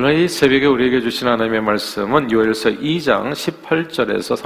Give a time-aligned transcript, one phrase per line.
[0.00, 4.36] 오늘 이 새벽에 우리에게 주신 하나님의 말씀은 요엘서 2장 18절에서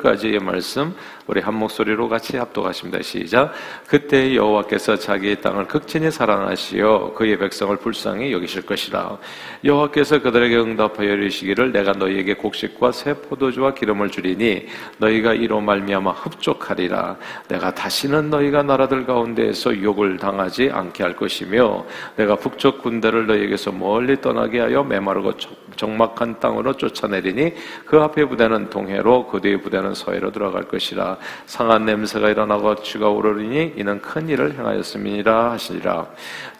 [0.00, 0.94] 32절까지의 말씀
[1.26, 3.02] 우리 한 목소리로 같이 합독하십니다.
[3.02, 3.52] 시작.
[3.88, 9.18] 그때 여호와께서 자기의 땅을 극진히 사랑하시어 그의 백성을 불쌍히 여기실 것이라.
[9.64, 14.66] 여호와께서 그들에게 응답하여 이르시기를 내가 너희에게 곡식과 새 포도주와 기름을 주리니
[14.98, 17.16] 너희가 이로 말미암아 흡족하리라.
[17.48, 21.84] 내가 다시는 너희가 나라들 가운데에서 욕을 당하지 않게 할 것이며
[22.16, 25.32] 내가 북쪽 군대를 너희에게서 멀리 떠나게 하여 메마르고
[25.76, 27.54] 적막한 땅으로 쫓아내리니
[27.86, 31.16] 그 앞에 부대는 동해로 그 뒤에 부대는 서해로 들어갈 것이라.
[31.46, 36.06] 상한 냄새가 일어나고 쥐가 오르리니 이는 큰 일을 행하였음이니라 하시리라.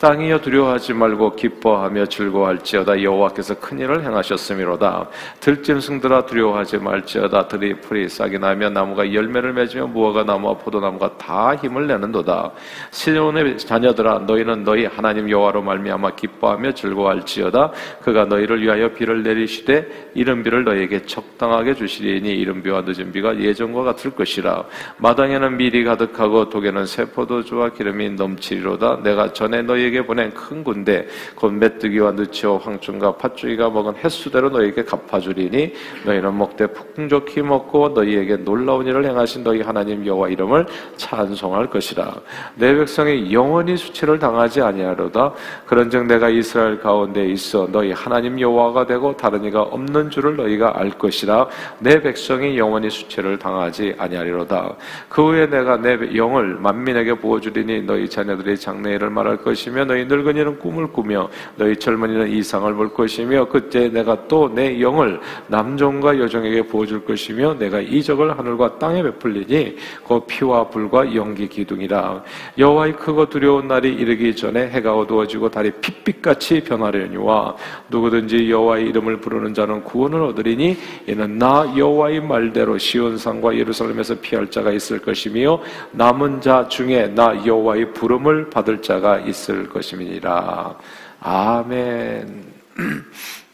[0.01, 3.03] 땅이여 두려워하지 말고 기뻐하며 즐거워할지어다.
[3.03, 5.09] 여호와께서 큰 일을 행하셨음이로다.
[5.41, 7.49] 들짐승들아 두려워하지 말지어다.
[7.49, 12.53] 들이 풀이 싹이 나며 나무가 열매를 맺으며 무화과 나무와 포도나무가 다 힘을 내는도다.
[12.91, 20.43] 시온의 자녀들아 너희는 너희 하나님 여호와로 말미암아 기뻐하며 즐거워할지어다 그가 너희를 위하여 비를 내리시되 이른
[20.43, 24.65] 비를 너희에게 적당하게 주시리니 이른 비와 늦은 비가 예전과 같을 것이라.
[24.99, 29.01] 마당에는 밀이 가득하고 독에는 세포도주와 기름이 넘치리로다.
[29.03, 35.73] 내가 전에 너희에게 보낸 큰 군대 곧 메뚜기와 느치와 황충과 팥죽이가 먹은 횟수대로 너희에게 갚아주리니
[36.05, 42.15] 너희는 먹되 풍족히 먹고 너희에게 놀라운 일을 행하신 너희 하나님 여호와 이름을 찬송할 것이라.
[42.57, 45.33] 내 백성이 영원히 수치를 당하지 아니하로다.
[45.67, 50.91] 그런즉 내가 이스라엘 가운데 있어 너희 하나님 여호와가 되고 다른 이가 없는 줄을 너희가 알
[50.91, 54.75] 것이라 내 백성이 영원히 수치를 당하지 아니하리로다.
[55.09, 60.89] 그 후에 내가 내 영을 만민에게 부어주리니 너희 자녀들이 장래일을 말할 것이며 너희 늙은이는 꿈을
[60.89, 67.55] 꾸며 너희 젊은이는 이상을 볼 것이며 그때 내가 또 내 영을 남종과 여종에게 부어줄 것이며
[67.59, 69.77] 내가 이적을 하늘과 땅에 베풀리니
[70.07, 72.23] 그 피와 불과 연기 기둥이라.
[72.59, 77.57] 여호와의 크고 두려운 날이 이르기 전에 해가 어두워지고 달이 핏빛같이 변하려니와
[77.89, 84.73] 누구든지 여호와의 이름을 부르는 자는 구원을 얻으리니 이는 나 여호와의 말대로 시온산과 예루살렘에서 피할 자가
[84.73, 85.61] 있을 것이며
[85.93, 90.77] 남은 자 중에 나 여호와의 부름을 받을 자가 있을 것임이니라.
[91.21, 92.45] 아멘.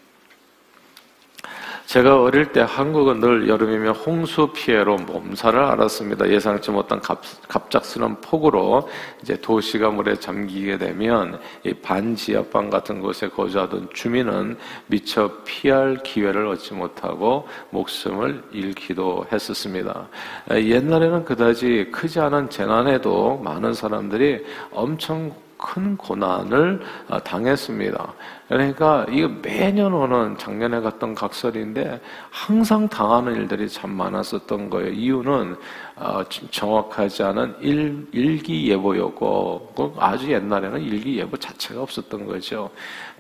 [1.87, 6.29] 제가 어릴 때 한국은 늘 여름이면 홍수 피해로 몸살을 앓았습니다.
[6.29, 8.89] 예상치 못한 갑, 갑작스러운 폭우로
[9.23, 14.59] 이제 도시가 물에 잠기게 되면 이 반지하방 같은 곳에 거주하던 주민은
[14.89, 20.09] 미처 피할 기회를 얻지 못하고 목숨을 잃기도 했었습니다.
[20.51, 25.33] 옛날에는 그다지 크지 않은 재난에도 많은 사람들이 엄청
[25.67, 28.15] 큰 고난을 어, 당했습니다.
[28.49, 32.01] 그러니까 이거 매년 오는 작년에 갔던 각설인데
[32.31, 34.93] 항상 당하는 일들이 참 많았었던 거예요.
[34.93, 35.57] 이유는
[35.97, 36.23] 어,
[36.53, 42.71] 정확하지 않은 일, 일기예보였고 그 아주 옛날에는 일기예보 자체가 없었던 거죠.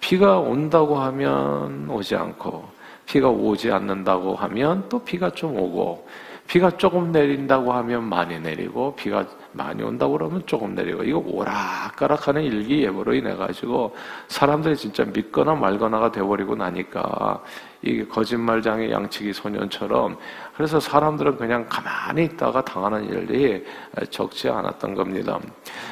[0.00, 2.68] 비가 온다고 하면 오지 않고
[3.06, 6.06] 비가 오지 않는다고 하면 또 비가 좀 오고
[6.46, 9.26] 비가 조금 내린다고 하면 많이 내리고 비가
[9.56, 13.97] 많이 온다고 그러면 조금 내리고 이거 오락가락하는 일기예보로 인해 가지고
[14.28, 17.43] 사람들이 진짜 믿거나 말거나가 돼버리고 나니까
[17.83, 20.17] 이게 거짓말장의 양치기 소년처럼
[20.56, 23.65] 그래서 사람들은 그냥 가만히 있다가 당하는 일들이
[24.11, 25.39] 적지 않았던 겁니다.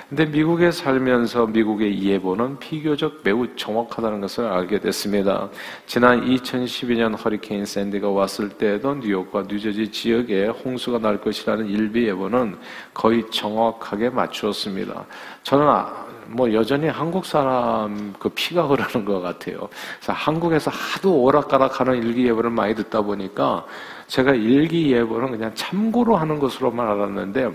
[0.09, 5.49] 근데 미국에 살면서 미국의 예보는 비교적 매우 정확하다는 것을 알게 됐습니다.
[5.87, 12.59] 지난 2012년 허리케인 샌디가 왔을 때에도 뉴욕과 뉴저지 지역에 홍수가 날 것이라는 일비 예보는
[12.93, 15.05] 거의 정 확하게 맞추었습니다.
[15.43, 19.69] 저는 아, 뭐 여전히 한국 사람 그 피가 흐르는 것 같아요.
[19.99, 23.65] 그래서 한국에서 하도 오락가락하는 일기예보를 많이 듣다 보니까
[24.07, 27.51] 제가 일기예보는 그냥 참고로 하는 것으로만 알았는데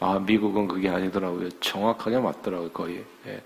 [0.00, 1.48] 아 미국은 그게 아니더라고요.
[1.60, 3.04] 정확하게 맞더라고요 거의.
[3.26, 3.42] 예.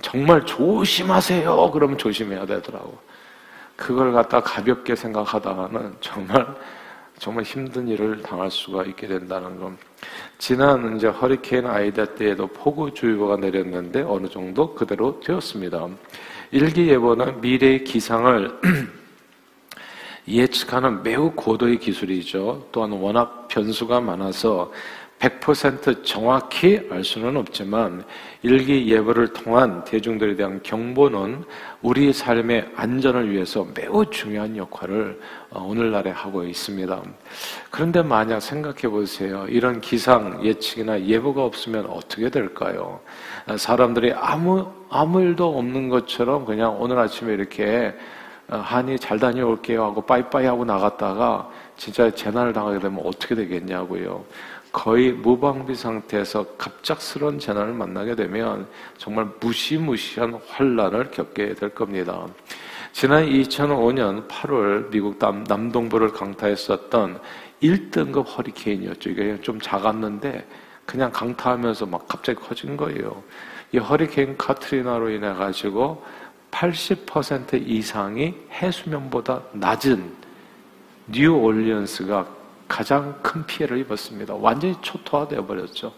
[0.00, 1.70] 정말 조심하세요.
[1.72, 2.98] 그러면 조심해야 되더라고.
[3.76, 6.46] 그걸 갖다 가볍게 생각하다가는 정말
[7.22, 9.78] 정말 힘든 일을 당할 수가 있게 된다는 건
[10.38, 15.86] 지난 이제 허리케인 아이다 때에도 폭우주의보가 내렸는데 어느 정도 그대로 되었습니다.
[16.50, 18.58] 일기예보는 미래의 기상을
[20.26, 22.66] 예측하는 매우 고도의 기술이죠.
[22.72, 24.72] 또한 워낙 변수가 많아서
[25.22, 28.04] 100% 정확히 알 수는 없지만
[28.42, 31.44] 일기 예보를 통한 대중들에 대한 경보는
[31.80, 35.20] 우리 삶의 안전을 위해서 매우 중요한 역할을
[35.50, 37.02] 어, 오늘날에 하고 있습니다.
[37.70, 39.46] 그런데 만약 생각해 보세요.
[39.48, 42.98] 이런 기상 예측이나 예보가 없으면 어떻게 될까요?
[43.56, 47.94] 사람들이 아무 아무 일도 없는 것처럼 그냥 오늘 아침에 이렇게
[48.48, 54.24] 어, 한이 잘 다녀올게요 하고 빠이빠이 하고 나갔다가 진짜 재난을 당하게 되면 어떻게 되겠냐고요.
[54.72, 58.66] 거의 무방비 상태에서 갑작스러운 재난을 만나게 되면
[58.96, 62.26] 정말 무시무시한 환란을 겪게 될 겁니다.
[62.92, 67.20] 지난 2005년 8월 미국 남, 남동부를 강타했었던
[67.62, 69.10] 1등급 허리케인이었죠.
[69.10, 70.46] 이게 좀 작았는데
[70.86, 73.22] 그냥 강타하면서 막 갑자기 커진 거예요.
[73.72, 76.02] 이 허리케인 카트리나로 인해 가지고
[76.50, 80.12] 80% 이상이 해수면보다 낮은
[81.12, 82.26] 뉴 올리언스가
[82.66, 84.34] 가장 큰 피해를 입었습니다.
[84.34, 85.92] 완전히 초토화되어 버렸죠.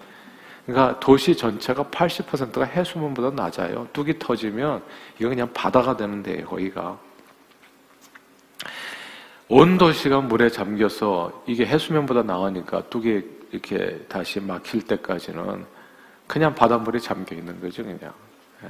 [0.67, 3.87] 그러니까 도시 전체가 80%가 해수면보다 낮아요.
[3.93, 4.83] 뚝이 터지면
[5.19, 6.99] 이거 그냥 바다가 되는데 거기가
[9.49, 13.23] 온 도시가 물에 잠겨서 이게 해수면보다 나가니까 뚝이
[13.53, 15.65] 이렇게 다시 막힐 때까지는
[16.27, 18.13] 그냥 바닷물에 잠겨 있는 거죠, 그냥.
[18.65, 18.69] 예.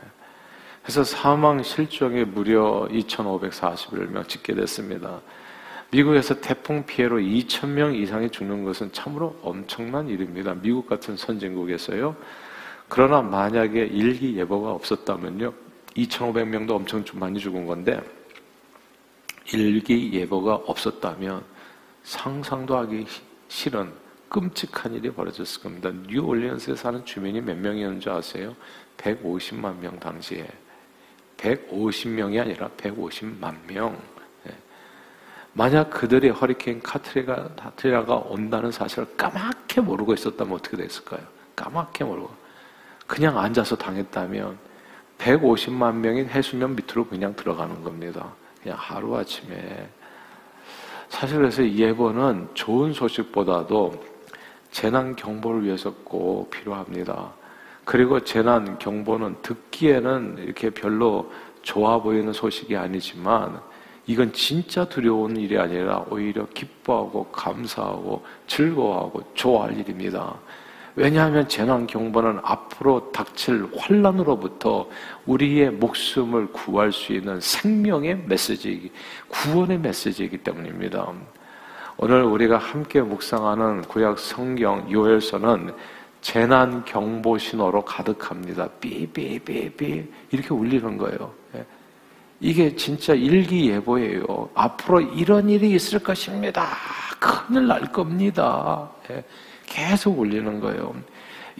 [0.82, 5.20] 그래서 사망 실종이 무려 2,541명 찍게 됐습니다.
[5.94, 10.52] 미국에서 태풍 피해로 2,000명 이상이 죽는 것은 참으로 엄청난 일입니다.
[10.54, 12.16] 미국 같은 선진국에서요.
[12.88, 15.52] 그러나 만약에 일기 예보가 없었다면요.
[15.96, 18.00] 2,500명도 엄청 많이 죽은 건데,
[19.52, 21.44] 일기 예보가 없었다면
[22.02, 23.06] 상상도 하기
[23.46, 23.92] 싫은
[24.28, 25.92] 끔찍한 일이 벌어졌을 겁니다.
[26.08, 28.56] 뉴올리언스에 사는 주민이 몇 명이었는 줄 아세요?
[28.96, 30.44] 150만 명 당시에.
[31.36, 33.96] 150명이 아니라 150만 명.
[35.54, 35.58] 예.
[35.58, 41.20] 만약 그들이 허리케인 카트리가, 카트리아가 온다는 사실을 까맣게 모르고 있었다면 어떻게 됐을까요?
[41.56, 42.30] 까맣게 모르고.
[43.06, 44.58] 그냥 앉아서 당했다면
[45.18, 48.32] 150만 명이 해수면 밑으로 그냥 들어가는 겁니다.
[48.62, 49.88] 그냥 하루아침에.
[51.08, 53.92] 사실 그래서 예보는 좋은 소식보다도
[54.72, 57.32] 재난 경보를 위해서 꼭 필요합니다.
[57.84, 61.30] 그리고 재난 경보는 듣기에는 이렇게 별로
[61.62, 63.60] 좋아 보이는 소식이 아니지만
[64.06, 70.34] 이건 진짜 두려운 일이 아니라 오히려 기뻐하고 감사하고 즐거워하고 좋아할 일입니다.
[70.96, 74.88] 왜냐하면 재난 경보는 앞으로 닥칠 환란으로부터
[75.26, 78.92] 우리의 목숨을 구할 수 있는 생명의 메시지,
[79.28, 81.12] 구원의 메시지이기 때문입니다.
[81.96, 85.74] 오늘 우리가 함께 묵상하는 구약 성경 요엘서는
[86.20, 88.68] 재난 경보 신호로 가득합니다.
[88.80, 91.32] 삐삐삐삐 이렇게 울리는 거예요.
[92.44, 92.48] 예.
[92.48, 94.50] 이게 진짜 일기 예보예요.
[94.54, 96.68] 앞으로 이런 일이 있을 것입니다.
[97.18, 98.88] 큰일 날 겁니다.
[99.10, 99.24] 예.
[99.66, 100.94] 계속 울리는 거예요.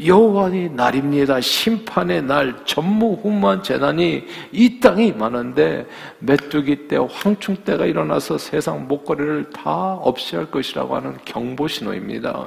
[0.04, 1.40] 여호와의 날입니다.
[1.40, 5.86] 심판의 날, 전무후무한 재난이 이 땅에 임하는데
[6.18, 12.44] 메뚜기 때, 황충 때가 일어나서 세상 목걸이를 다 없이 할 것이라고 하는 경보 신호입니다.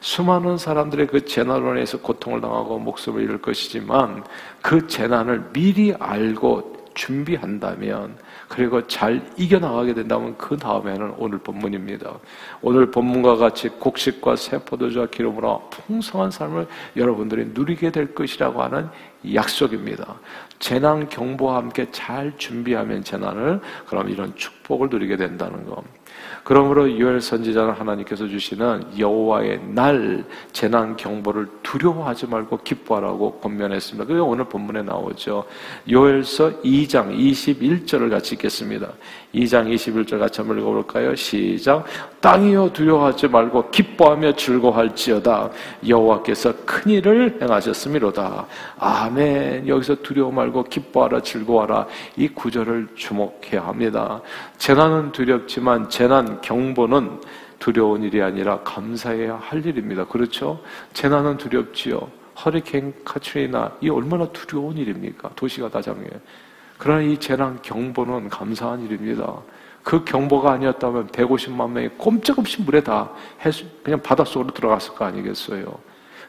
[0.00, 4.22] 수많은 사람들의 그 재난으로 인해서 고통을 당하고 목숨을 잃을 것이지만
[4.60, 8.16] 그 재난을 미리 알고 준비한다면
[8.48, 12.12] 그리고 잘 이겨나가게 된다면 그 다음에는 오늘 본문입니다.
[12.62, 18.88] 오늘 본문과 같이 곡식과 세포도주와 기름으로 풍성한 삶을 여러분들이 누리게 될 것이라고 하는
[19.34, 20.16] 약속입니다.
[20.58, 25.82] 재난 경보와 함께 잘 준비하면 재난을 그럼 이런 축복을 누리게 된다는 것.
[26.44, 34.06] 그러므로 요엘 선지자는 하나님께서 주시는 여호와의 날 재난 경보를 두려워하지 말고 기뻐하라고 권면했습니다.
[34.06, 35.46] 그게 오늘 본문에 나오죠.
[35.90, 38.88] 요엘서 2장 21절을 같이 읽겠습니다.
[39.34, 41.16] 2장 21절 같이 한번 읽어볼까요?
[41.16, 41.86] 시작.
[42.20, 45.50] 땅이여 두려워하지 말고 기뻐하며 즐거워할지어다.
[45.88, 48.46] 여호와께서 큰 일을 행하셨음이로다.
[48.78, 49.66] 아멘.
[49.66, 51.86] 여기서 두려워 말고 기뻐하라 즐거워하라.
[52.16, 54.20] 이 구절을 주목해야 합니다.
[54.58, 55.88] 재난은 두렵지만
[56.40, 57.20] 경보는
[57.58, 60.06] 두려운 일이 아니라 감사해야 할 일입니다.
[60.06, 60.60] 그렇죠?
[60.92, 62.10] 재난은 두렵지요.
[62.44, 65.30] 허리케인 카트리나 이 얼마나 두려운 일입니까?
[65.36, 66.06] 도시가 다 장해.
[66.78, 69.40] 그러나 이 재난 경보는 감사한 일입니다.
[69.82, 73.10] 그 경보가 아니었다면 150만 명이 꼼짝없이 물에 다
[73.44, 75.64] 해수, 그냥 바닷속으로 들어갔을 거 아니겠어요.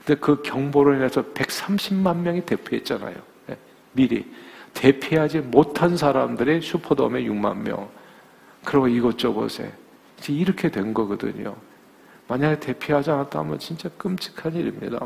[0.05, 3.15] 근데 그 경보로 인해서 130만 명이 대피했잖아요.
[3.47, 3.57] 네,
[3.93, 4.31] 미리.
[4.73, 7.89] 대피하지 못한 사람들이 슈퍼돔에 6만 명.
[8.63, 9.71] 그리고 이것저것에.
[10.33, 11.55] 이렇게 된 거거든요.
[12.27, 15.05] 만약에 대피하지 않았다면 진짜 끔찍한 일입니다.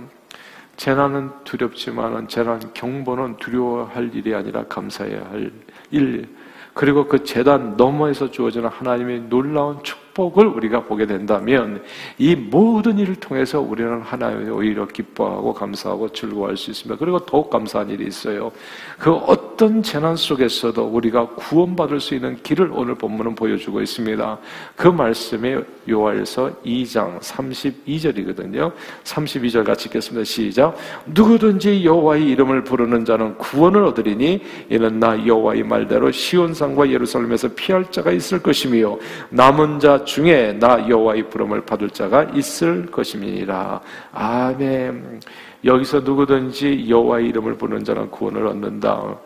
[0.77, 5.51] 재난은 두렵지만 재난 경보는 두려워할 일이 아니라 감사해야 할
[5.91, 6.29] 일.
[6.73, 11.81] 그리고 그 재단 너머에서 주어지는 하나님의 놀라운 축복 을 우리가 보게 된다면
[12.17, 16.99] 이 모든 일을 통해서 우리는 하나님을 오히려 기뻐하고 감사하고 즐거워할 수 있습니다.
[16.99, 18.51] 그리고 더욱 감사한 일이 있어요.
[18.97, 24.37] 그 어떤 재난 속에서도 우리가 구원받을 수 있는 길을 오늘 본문은 보여주고 있습니다.
[24.75, 25.57] 그 말씀이
[25.89, 28.73] 요하에서 2장 32절이거든요.
[29.03, 30.25] 32절 같이 읽겠습니다.
[30.25, 30.75] 시작.
[31.05, 38.11] 누구든지 여호와의 이름을 부르는 자는 구원을 얻으리니 이는 나 여호와의 말대로 시온산과 예루살렘에서 피할 자가
[38.11, 38.97] 있을 것이며
[39.29, 43.79] 남은 자 중에 나 여호와의 부름을 받을 자가 있을 것임이니라.
[44.11, 45.21] 아멘.
[45.63, 49.19] 여기서 누구든지 여호와의 이름을 부르는 자는 구원을 얻는다.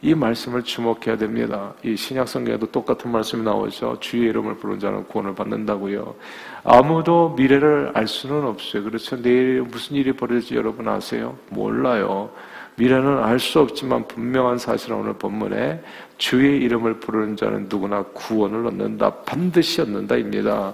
[0.00, 1.74] 이 말씀을 주목해야 됩니다.
[1.82, 3.96] 이 신약 성경에도 똑같은 말씀이 나오죠.
[3.98, 6.14] 주의 이름을 부른 자는 구원을 받는다고요.
[6.62, 8.84] 아무도 미래를 알 수는 없어요.
[8.84, 9.20] 그렇죠.
[9.20, 11.36] 내일 무슨 일이 벌어질지 여러분 아세요?
[11.50, 12.30] 몰라요.
[12.78, 15.82] 미래는 알 수 없지만 분명한 사실은 오늘 본문에
[16.16, 19.10] 주의 이름을 부르는 자는 누구나 구원을 얻는다.
[19.24, 20.72] 반드시 얻는다입니다.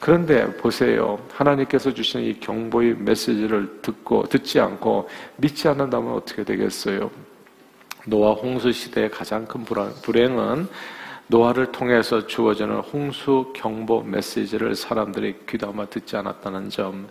[0.00, 1.18] 그런데 보세요.
[1.32, 7.10] 하나님께서 주시는 이 경보의 메시지를 듣고 듣지 않고 믿지 않는다면 어떻게 되겠어요?
[8.06, 10.68] 노아 홍수 시대의 가장 큰 불행은
[11.28, 17.08] 노아를 통해서 주어지는 홍수 경보 메시지를 사람들이 귀담아 듣지 않았다는 점.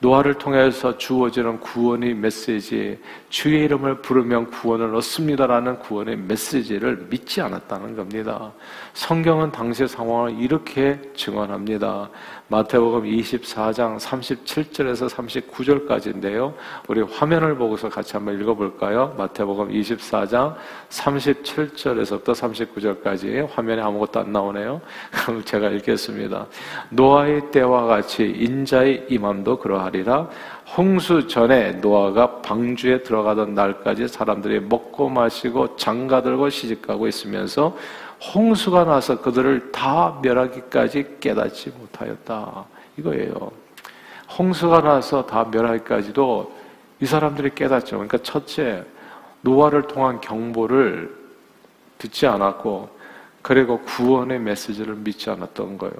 [0.00, 2.98] 노아를 통해서 주어지는 구원의 메시지,
[3.30, 8.52] 주의 이름을 부르면 구원을 얻습니다라는 구원의 메시지를 믿지 않았다는 겁니다.
[8.92, 12.10] 성경은 당시의 상황을 이렇게 증언합니다.
[12.46, 16.54] 마태복음 24장 37절에서 39절까지인데요.
[16.86, 19.14] 우리 화면을 보고서 같이 한번 읽어볼까요?
[19.18, 20.54] 마태복음 24장
[20.88, 24.80] 37절에서부터 39절까지 화면에 아무것도 안 나오네요.
[25.10, 26.46] 그럼 제가 읽겠습니다.
[26.90, 30.28] 노아의 때와 같이 인자의 임함도 그러하 리라.
[30.76, 37.76] 홍수 전에 노아가 방주에 들어가던 날까지 사람들이 먹고 마시고 장가 들고 시집가고 있으면서
[38.34, 42.64] 홍수가 나서 그들을 다 멸하기까지 깨닫지 못하였다.
[42.96, 43.52] 이거예요.
[44.36, 46.52] 홍수가 나서 다 멸하기까지도
[47.00, 47.96] 이 사람들이 깨닫죠.
[47.96, 48.84] 그러니까 첫째,
[49.42, 51.16] 노아를 통한 경보를
[51.98, 52.88] 듣지 않았고,
[53.40, 55.94] 그리고 구원의 메시지를 믿지 않았던 거예요.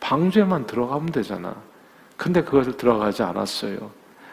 [0.00, 1.54] 방주에만 들어가면 되잖아.
[2.22, 3.90] 근데 그것을 들어가지 않았어요.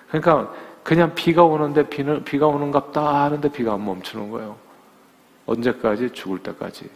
[0.10, 0.54] 그러니까
[0.84, 4.58] 그냥 비가 오는데 비는, 비가 오는갑다 하는데 비가 안 멈추는 거예요.
[5.48, 6.12] 언제까지?
[6.12, 6.88] 죽을 때까지.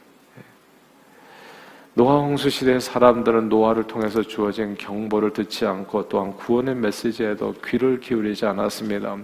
[1.96, 8.46] 노아 홍수 시대의 사람들은 노아를 통해서 주어진 경보를 듣지 않고 또한 구원의 메시지에도 귀를 기울이지
[8.46, 9.18] 않았습니다.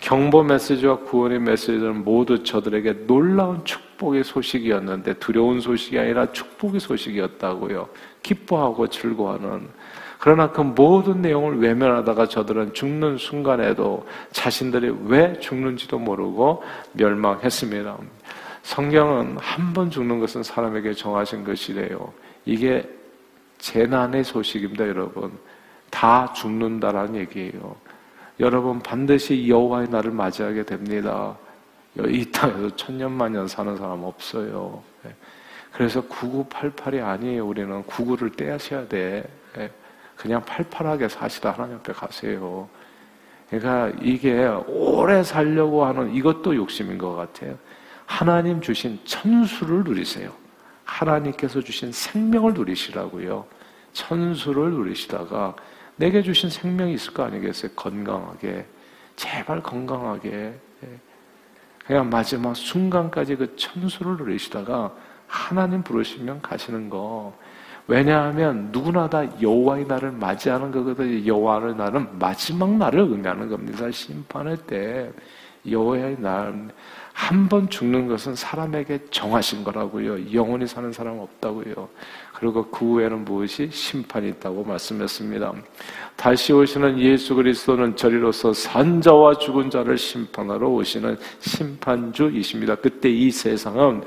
[0.00, 7.90] 경보 메시지와 구원의 메시지는 모두 저들에게 놀라운 축복의 소식이었는데 두려운 소식이 아니라 축복의 소식이었다고요.
[8.22, 9.68] 기뻐하고 즐거워하는.
[10.24, 16.62] 그러나 그 모든 내용을 외면하다가 저들은 죽는 순간에도 자신들이 왜 죽는지도 모르고
[16.92, 17.98] 멸망했습니다.
[18.62, 22.10] 성경은 한 번 죽는 것은 사람에게 정하신 것이래요.
[22.46, 22.88] 이게
[23.58, 25.30] 재난의 소식입니다, 여러분.
[25.90, 27.76] 다 죽는다라는 얘기예요.
[28.40, 31.36] 여러분 반드시 여호와의 날을 맞이하게 됩니다.
[31.98, 34.82] 이 땅에서 천년만년 사는 사람 없어요.
[35.04, 35.14] 예.
[35.70, 37.46] 그래서 9988이 아니에요.
[37.46, 39.24] 우리는 99를 떼하셔야 돼.
[40.14, 40.22] 예.
[40.22, 42.68] 그냥 팔팔하게 사시다 하나님 앞에 가세요.
[43.50, 47.56] 그러니까 이게 오래 살려고 하는 이것도 욕심인 것 같아요.
[48.06, 50.32] 하나님 주신 천수를 누리세요.
[50.84, 53.46] 하나님께서 주신 생명을 누리시라고요.
[53.92, 55.54] 천수를 누리시다가
[55.96, 57.72] 내게 주신 생명이 있을 거 아니겠어요?
[57.76, 58.66] 건강하게.
[59.16, 60.30] 제발 건강하게.
[60.30, 60.98] 예.
[61.86, 64.94] 그냥 마지막 순간까지 그 천수를 누리시다가
[65.26, 67.36] 하나님 부르시면 가시는 거.
[67.86, 71.26] 왜냐하면 누구나 다 여호와의 날을 맞이하는 거거든요.
[71.26, 73.90] 여호와의 날은 마지막 날을 의미하는 겁니다.
[73.90, 75.10] 심판할 때
[75.68, 76.68] 여호와의 날.
[77.14, 80.34] 한 번 죽는 것은 사람에게 정하신 거라고요.
[80.34, 81.88] 영원히 사는 사람 없다고요.
[82.34, 85.52] 그리고 그 후에는 무엇이 심판이 있다고 말씀했습니다.
[86.16, 92.74] 다시 오시는 예수 그리스도는 저리로서 산자와 죽은 자를 심판하러 오시는 심판주이십니다.
[92.74, 94.02] 그때 이 세상은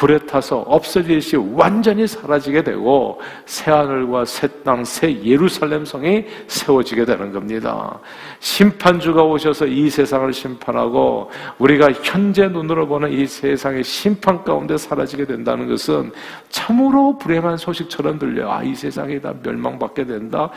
[0.00, 7.30] 불에 타서 없어지듯이 완전히 사라지게 되고 새 하늘과 새 땅, 새 예루살렘 성이 세워지게 되는
[7.30, 7.98] 겁니다.
[8.38, 15.68] 심판주가 오셔서 이 세상을 심판하고 우리가 현재 눈으로 보는 이 세상의 심판 가운데 사라지게 된다는
[15.68, 16.12] 것은
[16.48, 18.50] 참으로 불행한 소식처럼 들려요.
[18.50, 20.48] 아, 이 세상이 다 멸망받게 된다.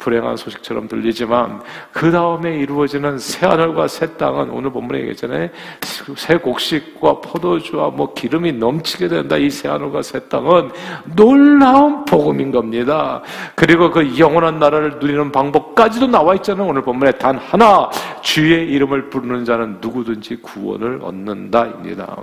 [0.00, 5.48] 불행한 소식처럼 들리지만 그 다음에 이루어지는 새 하늘과 새 땅은 오늘 본문에 얘기했잖아요.
[6.16, 9.36] 새 곡식과 포도주와 뭐 기름이 넘치게 된다.
[9.36, 10.70] 이 새 하늘과 새 땅은
[11.14, 13.22] 놀라운 복음인 겁니다.
[13.54, 16.66] 그리고 그 영원한 나라를 누리는 방법까지도 나와 있잖아요.
[16.66, 17.90] 오늘 본문에 단 하나
[18.22, 22.16] 주의 이름을 부르는 자는 누구든지 구원을 얻는다입니다.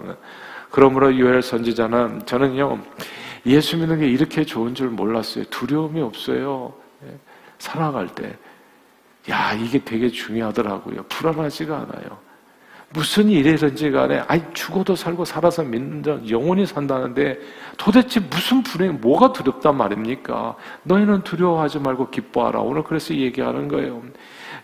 [0.72, 2.80] 그러므로 요엘 선지자는 저는요
[3.46, 5.46] 예수 믿는 게 이렇게 좋은 줄 몰랐어요.
[5.52, 6.74] 두려움이 없어요.
[7.60, 8.36] 살아갈 때,
[9.30, 11.04] 야, 이게 되게 중요하더라고요.
[11.10, 12.28] 불안하지가 않아요.
[12.90, 17.38] 무슨 일이든지 간에, 아이, 죽어도 살고 살아서 믿는 자, 영원히 산다는데,
[17.78, 20.56] 도대체 무슨 불행, 뭐가 두렵단 말입니까?
[20.84, 22.62] 너희는 두려워하지 말고 기뻐하라.
[22.62, 24.02] 오늘 그래서 얘기하는 거예요.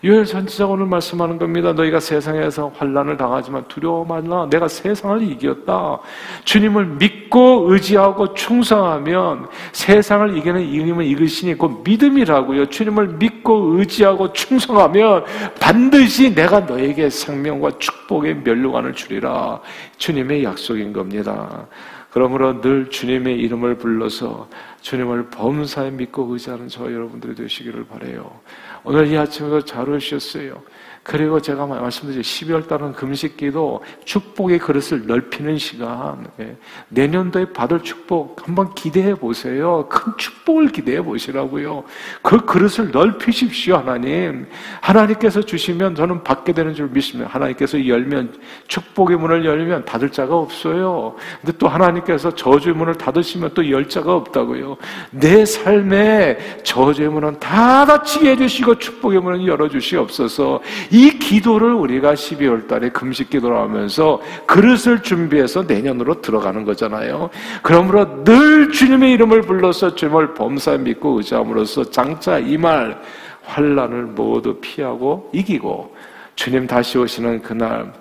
[0.04, 1.72] 요엘 선지자가 오늘 말씀하는 겁니다.
[1.72, 4.46] 너희가 세상에서 환란을 당하지만 두려워 말라.
[4.50, 5.98] 내가 세상을 이겼다.
[6.44, 12.66] 주님을 믿고 의지하고 충성하면 세상을 이기는 이름은 이것이 있고 믿음이라고요.
[12.66, 15.24] 주님을 믿고 의지하고 충성하면
[15.58, 19.60] 반드시 내가 너에게 생명과 축복의 멸류관을 주리라.
[19.96, 21.66] 주님의 약속인 겁니다.
[22.14, 24.48] 그러므로 늘 주님의 이름을 불러서
[24.82, 28.30] 주님을 범사에 믿고 의지하는 저 여러분들이 되시기를 바래요.
[28.84, 30.62] 오늘 이 아침에도 잘 오셨어요.
[31.02, 36.26] 그리고 제가 말씀드린 12월 달은 금식기도 축복의 그릇을 넓히는 시간.
[36.40, 36.56] 예.
[36.88, 39.86] 내년도에 받을 축복 한번 기대해 보세요.
[39.90, 41.84] 큰 축복을 기대해 보시라고요.
[42.22, 44.46] 그 그릇을 넓히십시오, 하나님.
[44.80, 47.28] 하나님께서 주시면 저는 받게 되는 줄 믿습니다.
[47.28, 51.16] 하나님께서 열면 축복의 문을 열면 닫을 자가 없어요.
[51.42, 54.76] 근데 또 하나님 께서 저주의 문을 닫으시면 또 열 자가 없다고요.
[55.10, 60.60] 내 삶에 저주의 문은 다 닫히게 해주시고 축복의 문은 열어주시옵소서.
[60.90, 67.30] 이 기도를 우리가 12월 달에 금식 기도를 하면서 그릇을 준비해서 내년으로 들어가는 거잖아요.
[67.62, 73.00] 그러므로 늘 주님의 이름을 불러서 주님을 범사 믿고 의지함으로써 장차 이말
[73.44, 75.94] 환란을 모두 피하고 이기고
[76.34, 77.92] 주님 다시 오시는 그날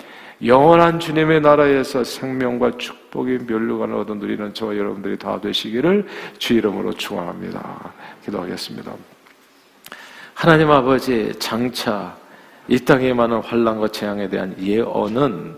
[0.45, 6.05] 영원한 주님의 나라에서 생명과 축복의 멸류관을 얻어 누리는 저와 여러분들이 다 되시기를
[6.37, 7.93] 주 이름으로 축원합니다.
[8.25, 8.93] 기도하겠습니다.
[10.33, 12.17] 하나님 아버지 장차
[12.67, 15.55] 이 땅에 많은 환란과 재앙에 대한 예언은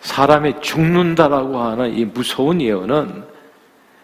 [0.00, 3.24] 사람이 죽는다라고 하는 이 무서운 예언은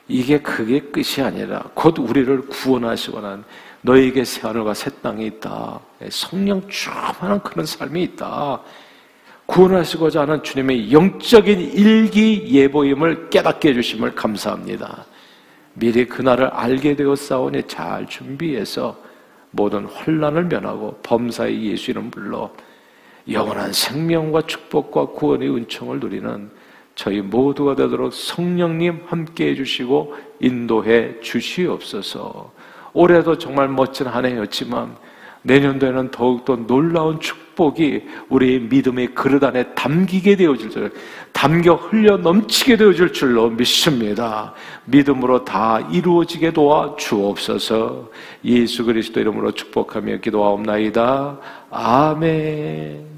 [0.08, 3.44] 이게 그게 끝이 아니라 곧 우리를 구원하시거나
[3.82, 5.78] 너에게 새 하늘과 새 땅이 있다.
[6.10, 8.60] 성령 충만한 그런 삶이 있다.
[9.46, 15.04] 구원하시고자 하는 주님의 영적인 일기 예보임을 깨닫게 해주심을 감사합니다.
[15.74, 18.96] 미리 그날을 알게 되었사오니 잘 준비해서
[19.50, 22.50] 모든 혼란을 면하고 범사의 예수 이름 불러
[23.30, 26.50] 영원한 생명과 축복과 구원의 은총을 누리는
[26.94, 32.52] 저희 모두가 되도록 성령님 함께 해주시고 인도해 주시옵소서.
[32.92, 34.96] 올해도 정말 멋진 한 해였지만
[35.42, 37.20] 내년도에는 더욱더 놀라운
[37.54, 40.92] 축복이 우리의 믿음의 그릇 안에 담기게 되어질 줄,
[41.32, 44.52] 담겨 흘려 넘치게 되어질 줄로 믿습니다.
[44.84, 48.10] 믿음으로 다 이루어지게 도와 주옵소서
[48.44, 51.38] 예수 그리스도 이름으로 축복하며 기도하옵나이다.
[51.70, 53.13] 아멘.